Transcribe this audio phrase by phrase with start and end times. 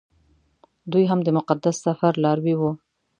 [0.91, 2.71] دوی هم د مقدس سفر لاروي وو.